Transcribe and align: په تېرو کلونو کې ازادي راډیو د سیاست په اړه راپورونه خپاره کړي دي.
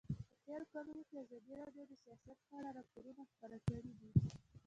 په 0.27 0.33
تېرو 0.45 0.65
کلونو 0.73 1.01
کې 1.07 1.15
ازادي 1.23 1.53
راډیو 1.59 1.83
د 1.89 1.93
سیاست 2.03 2.37
په 2.47 2.53
اړه 2.59 2.69
راپورونه 2.77 3.21
خپاره 3.31 3.57
کړي 3.67 3.91
دي. 3.99 4.11